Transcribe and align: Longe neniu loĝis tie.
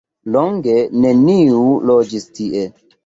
Longe 0.35 0.77
neniu 1.03 1.63
loĝis 1.91 2.27
tie. 2.39 2.65